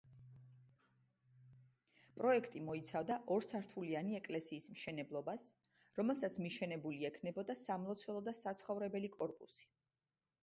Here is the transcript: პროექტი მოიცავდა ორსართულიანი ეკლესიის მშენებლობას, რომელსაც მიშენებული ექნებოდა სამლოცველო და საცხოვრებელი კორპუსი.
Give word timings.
პროექტი 2.13 2.61
მოიცავდა 2.69 3.17
ორსართულიანი 3.35 4.17
ეკლესიის 4.19 4.69
მშენებლობას, 4.77 5.45
რომელსაც 5.99 6.39
მიშენებული 6.45 7.05
ექნებოდა 7.13 7.57
სამლოცველო 7.65 8.23
და 8.29 8.33
საცხოვრებელი 8.39 9.13
კორპუსი. 9.17 9.69